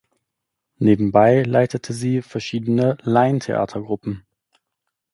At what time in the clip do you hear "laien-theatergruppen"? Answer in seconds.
3.03-4.25